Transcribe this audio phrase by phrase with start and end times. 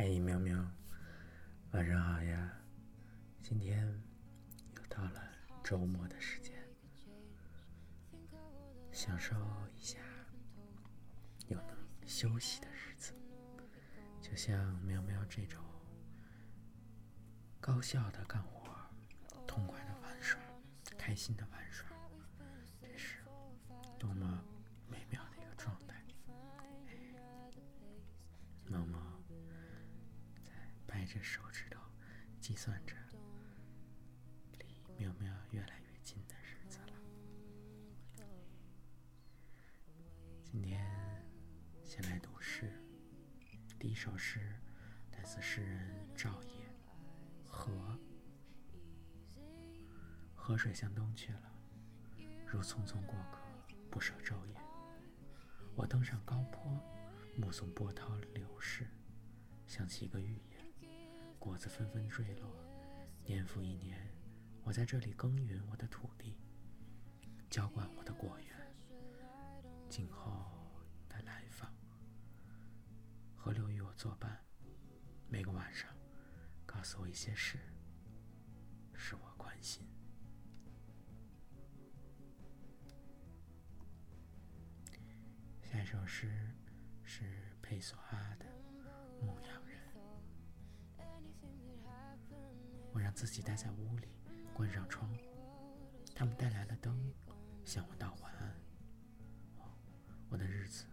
[0.00, 0.56] 嘿，喵喵，
[1.72, 2.52] 晚上好呀！
[3.42, 3.84] 今天
[4.76, 5.20] 又到了
[5.64, 6.54] 周末的时间，
[8.92, 9.34] 享受
[9.76, 9.98] 一下
[11.48, 11.76] 又能
[12.06, 13.12] 休息的日子，
[14.20, 15.60] 就像喵喵这种
[17.60, 18.72] 高效的干活、
[19.48, 20.40] 痛快的玩耍、
[20.96, 21.88] 开心的玩耍，
[22.80, 23.18] 这是
[23.98, 24.44] 多么
[31.08, 31.80] 着手指头，
[32.38, 32.94] 计算着
[34.58, 34.66] 离
[34.98, 36.92] 喵喵越来越近的日子了。
[40.44, 40.86] 今天
[41.82, 42.72] 先来读诗，
[43.78, 44.54] 第一首诗
[45.12, 46.50] 来自诗人赵野，
[47.46, 47.98] 河。
[50.34, 51.52] 河水向东去了，
[52.46, 53.38] 如匆匆过客，
[53.90, 54.54] 不舍昼夜。
[55.74, 56.78] 我登上高坡，
[57.36, 58.86] 目送波涛流逝，
[59.66, 60.47] 想起一个寓言。
[61.38, 62.50] 果子纷纷坠落，
[63.24, 64.12] 年复一年，
[64.64, 66.36] 我在这里耕耘我的土地，
[67.48, 68.48] 浇灌我的果园。
[69.88, 70.50] 今后
[71.08, 71.72] 的来访，
[73.36, 74.44] 河流与我作伴，
[75.28, 75.88] 每个晚上，
[76.66, 77.58] 告诉我一些事，
[78.92, 79.86] 使我关心。
[85.62, 86.50] 下一首诗
[87.04, 88.46] 是佩索阿的
[89.24, 89.67] 《牧羊
[93.08, 94.08] 让自己待在屋里，
[94.52, 95.10] 关上窗。
[96.14, 97.10] 他们带来了灯，
[97.64, 98.54] 向我道晚安。
[100.28, 100.84] 我的日子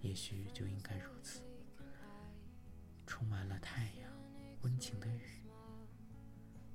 [0.00, 1.42] 也许就应该如此，
[3.04, 4.08] 充满了太阳，
[4.62, 5.42] 温情的雨。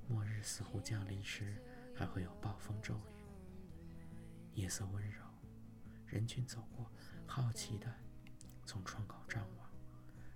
[0.06, 1.56] 末日似乎降临时，
[1.96, 3.24] 还会有暴风骤雨。
[4.52, 5.24] 夜色温柔，
[6.06, 6.92] 人群走过，
[7.26, 7.90] 好奇的
[8.66, 9.70] 从窗口张望，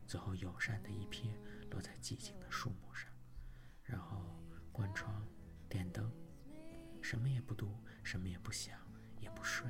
[0.06, 1.28] 最后友善的一瞥
[1.70, 3.12] 落在寂静的树木上。
[7.44, 8.78] 不读，什么也不想，
[9.20, 9.66] 也不睡，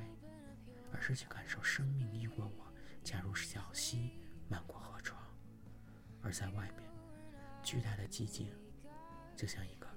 [0.91, 5.21] 而是去感受生命一过我，假如小溪，漫过河床。
[6.21, 6.89] 而在外面，
[7.61, 8.51] 巨大的寂静，
[9.35, 9.87] 就像一个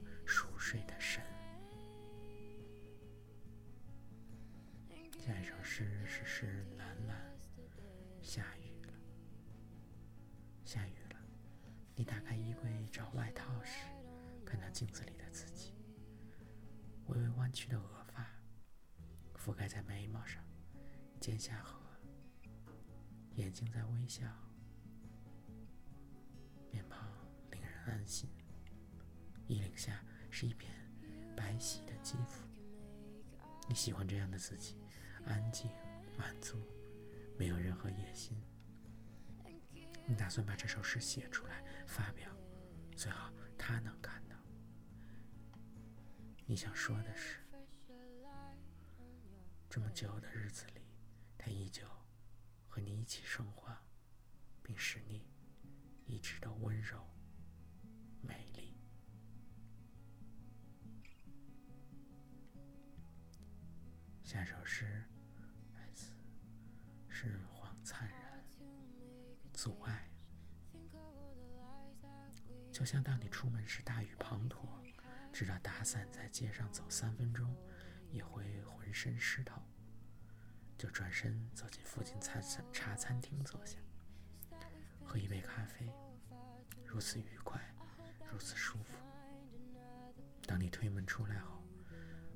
[17.69, 18.27] 的额发
[19.37, 20.43] 覆盖在眉毛上，
[21.21, 21.77] 肩下颌，
[23.37, 24.27] 眼睛在微笑，
[26.71, 27.09] 面庞
[27.51, 28.29] 令人安心。
[29.47, 30.73] 衣领下是一片
[31.37, 32.47] 白皙的肌肤。
[33.69, 34.77] 你喜欢这样的自己，
[35.27, 35.71] 安静、
[36.17, 36.63] 满足，
[37.39, 38.43] 没有任何野心。
[40.07, 42.31] 你打算把这首诗写出来发表，
[42.97, 44.37] 最好他能看到。
[46.47, 47.41] 你想说的是，
[49.79, 50.83] 这么久的日子里，
[51.39, 51.87] 他依旧
[52.67, 53.73] 和你一起生活，
[54.61, 55.25] 并使你
[56.05, 56.99] 一直都温柔、
[58.21, 58.77] 美丽。
[64.25, 65.05] 下首诗
[65.77, 66.11] 来自
[67.09, 68.45] 诗人黄灿然，
[69.53, 70.11] 阻碍，
[72.73, 74.59] 就像当你出门时大雨滂沱。
[75.31, 77.55] 知道打伞在街上走三分钟
[78.11, 79.61] 也会浑身湿透，
[80.77, 82.43] 就转身走进附近餐
[82.73, 83.79] 茶餐厅坐下，
[85.05, 85.91] 喝一杯咖啡，
[86.85, 87.61] 如此愉快，
[88.31, 88.95] 如此舒服。
[90.47, 91.63] 当你推门出来后，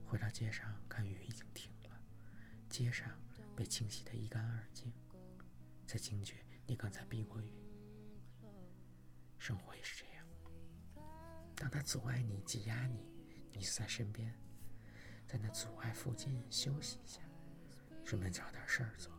[0.05, 2.01] 回到街上看雨已经停了，
[2.69, 3.09] 街上
[3.57, 4.93] 被清洗得一干二净，
[5.87, 7.53] 才惊觉你刚才避过雨。
[9.39, 10.27] 生活也是这样。
[11.57, 13.09] 当他阻碍你、挤压你，
[13.51, 14.33] 你就在身边，
[15.33, 17.23] 在那阻碍附近休息一下，
[18.05, 19.11] 顺便找点事儿做，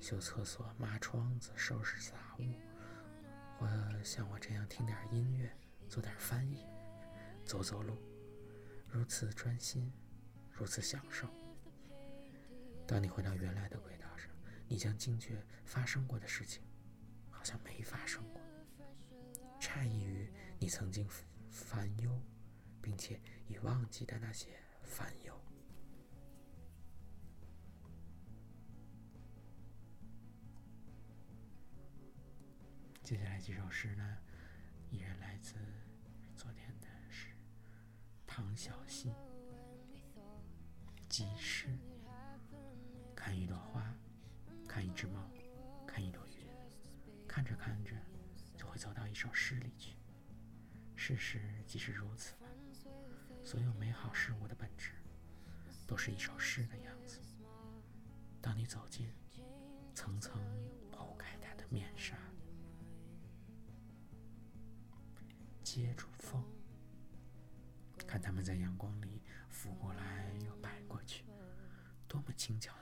[0.00, 2.54] 修厕所、抹窗子、收拾杂物，
[3.58, 3.68] 或
[4.02, 5.54] 像我这样听点音乐、
[5.86, 6.64] 做点翻译、
[7.44, 7.98] 走走路，
[8.86, 9.92] 如此专心，
[10.50, 11.28] 如此享受。
[12.86, 14.30] 当你回到原来的轨道上，
[14.66, 16.62] 你将惊觉发生过的事情
[17.28, 18.40] 好像没发生过，
[19.60, 21.06] 诧异于你曾经。
[21.50, 22.22] 烦忧，
[22.80, 25.32] 并且已忘记的那些烦忧。
[33.04, 34.18] 接下来几首诗呢，
[34.90, 35.54] 依然来自
[36.34, 37.28] 昨天的诗。
[38.26, 39.12] 唐小溪，
[41.08, 41.68] 即诗。
[43.14, 43.94] 看一朵花，
[44.66, 45.30] 看一只猫，
[45.86, 46.46] 看一朵云，
[47.26, 47.94] 看着看着，
[48.56, 49.14] 就会走到一。
[49.18, 49.96] 首诗里去。
[50.94, 52.34] 事实即是如此。
[53.48, 54.92] 所有美好事物的本质，
[55.86, 57.18] 都是一首诗的样子。
[58.42, 59.10] 当你走近，
[59.94, 60.38] 层层
[60.92, 62.14] 剖开它的面纱，
[65.64, 66.44] 接住风，
[68.06, 71.24] 看它们在阳光里拂过来又摆过去，
[72.06, 72.76] 多么轻巧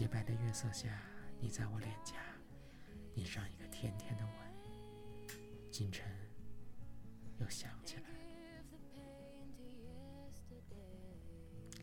[0.00, 0.98] 洁白的月色下，
[1.38, 2.14] 你在我脸颊
[3.16, 4.34] 印上一个甜甜的吻。
[5.70, 6.10] 今晨
[7.36, 8.08] 又想起来，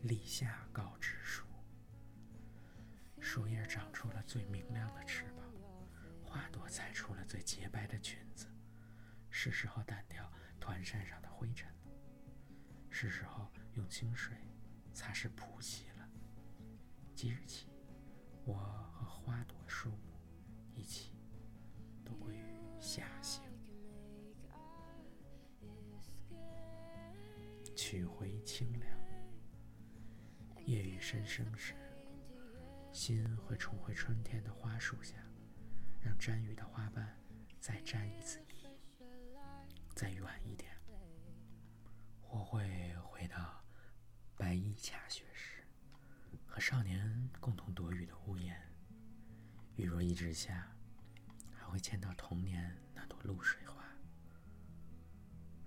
[0.02, 1.44] 立夏告知书，
[3.20, 5.44] 树叶长出了最明亮的翅膀，
[6.20, 8.48] 花朵采出了最洁白的裙子。
[9.30, 10.28] 是时候掸掉
[10.58, 11.92] 团扇上的灰尘了，
[12.90, 14.36] 是时候用清水
[14.92, 16.08] 擦拭蒲席了。
[17.14, 17.68] 即日起，
[18.48, 18.54] 我
[18.94, 20.18] 和花朵、树木
[20.72, 21.12] 一起，
[22.02, 23.42] 都归于夏行。
[27.76, 28.98] 取回清凉，
[30.64, 31.74] 夜雨声声时，
[32.90, 35.16] 心会重回春天的花树下，
[36.00, 37.06] 让沾雨的花瓣
[37.60, 38.66] 再沾一次衣。
[39.94, 40.72] 再远一点，
[42.30, 43.62] 我会回到
[44.38, 45.57] 白衣恰雪时。
[46.58, 48.60] 和少年共同躲雨的屋檐，
[49.76, 50.66] 雨若一直下，
[51.54, 53.84] 还会见到童年那朵露水花。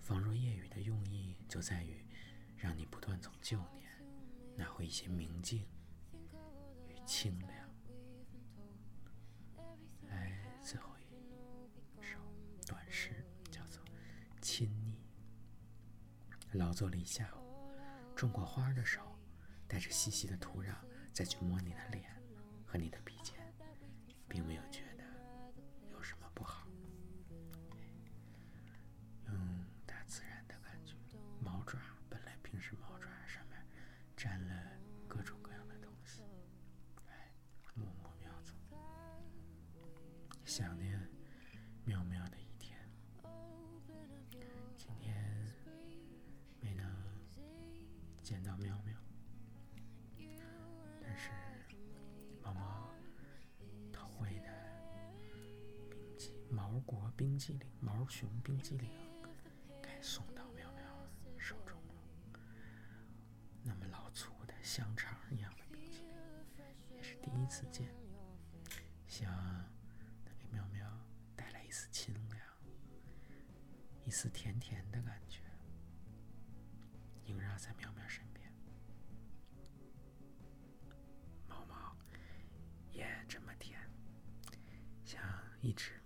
[0.01, 2.03] 仿若夜雨的用意，就在于
[2.57, 3.89] 让你不断从旧年
[4.57, 5.65] 拿回一些明净
[6.89, 7.69] 与清凉。
[10.09, 12.17] 来，最后一首
[12.67, 13.81] 短诗，叫做
[14.41, 14.99] 《亲昵》。
[16.57, 17.71] 劳作了一下午，
[18.13, 19.10] 种过花的手。
[19.71, 20.75] 带着细细的土壤
[21.13, 22.03] 再去摸你的脸
[22.65, 23.33] 和你的鼻尖，
[24.27, 24.80] 并没有觉
[56.81, 58.89] 国冰激凌，毛熊冰激凌，
[59.81, 60.83] 该送到喵喵
[61.37, 62.39] 手中了。
[63.63, 66.15] 那么老粗的香肠一样的冰激凌，
[66.97, 67.87] 也是第一次见。
[69.07, 69.35] 希望
[70.25, 70.87] 能给喵喵
[71.35, 72.39] 带来一丝清凉，
[74.05, 75.41] 一丝甜甜的感觉，
[77.25, 78.51] 萦绕在喵喵身边。
[81.47, 81.95] 毛毛
[82.91, 83.79] 也这么甜，
[85.05, 85.21] 想
[85.61, 86.00] 一直。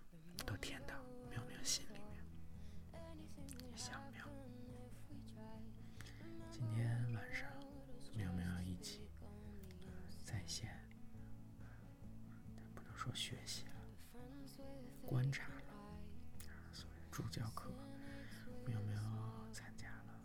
[13.15, 13.73] 学习了，
[15.05, 15.73] 观察了，
[16.73, 17.71] 所以助教课，
[18.65, 19.01] 苗苗
[19.53, 20.19] 参加了。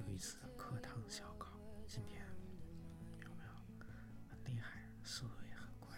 [0.00, 2.26] 有一次课堂小考，今天
[3.20, 3.46] 苗苗
[4.28, 5.96] 很厉害，速度也很快，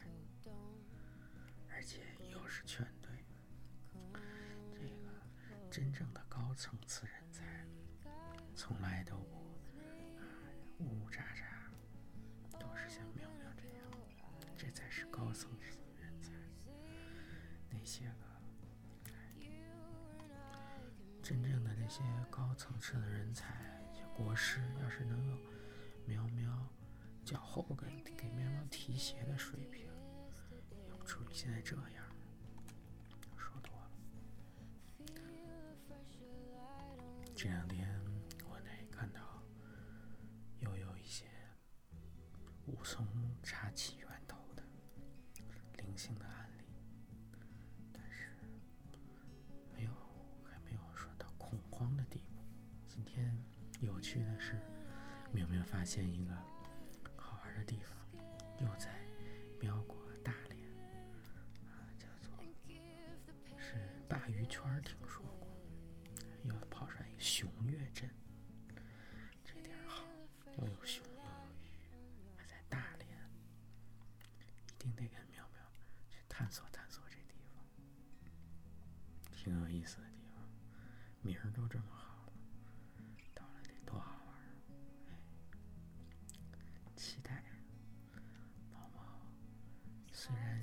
[1.71, 3.25] 而且又是全对。
[4.75, 5.09] 这个
[5.71, 7.67] 真正的高层次人才，
[8.55, 11.34] 从来都不呜呜喳
[14.75, 16.33] 才是高层次的人才。
[17.71, 18.25] 那些个
[21.23, 23.55] 真正的那些高层次的人才，
[24.15, 25.37] 国师要是能有
[26.05, 26.69] 苗苗
[27.25, 29.87] 脚后跟给苗苗提鞋的水平，
[30.87, 32.05] 也不至于现在这样。
[33.39, 33.91] 说多了。
[37.35, 37.84] 这两天
[54.15, 54.61] 有趣的是，
[55.33, 56.33] 苗苗发现一个
[57.17, 57.99] 好玩的地方，
[58.61, 58.89] 又在
[59.61, 60.71] 苗国大连，
[61.67, 62.33] 啊，叫做
[63.59, 63.75] 是
[64.09, 65.49] 鲅鱼圈，听说过，
[66.45, 68.09] 又跑出来一个熊岳镇，
[69.45, 70.05] 这点好，
[70.59, 71.03] 又有熊。
[76.29, 77.65] 探索探索这地方，
[79.31, 80.43] 挺有意思的地方，
[81.23, 82.04] 名儿都这么好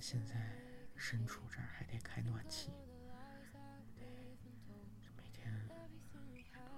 [0.02, 0.36] 现在
[0.96, 2.72] 身处这儿还得开暖气，
[3.96, 4.02] 得
[5.16, 5.70] 每天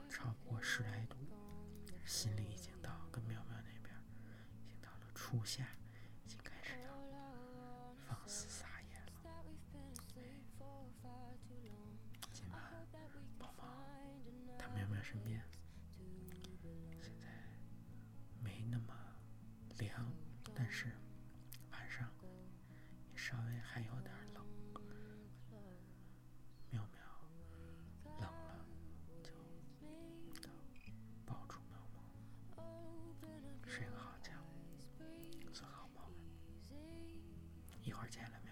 [0.09, 1.15] 超过十来度，
[2.05, 3.95] 心里已经到跟苗苗那边
[4.59, 5.65] 已经到了初夏，
[6.25, 9.13] 已经开始要放肆撒野了。
[12.33, 12.59] 今晚
[13.39, 13.65] 宝宝
[14.59, 15.41] 他苗苗身边，
[17.01, 17.25] 现在
[18.43, 18.93] 没那么
[19.79, 20.13] 凉，
[20.53, 20.91] 但是
[38.13, 38.42] 睡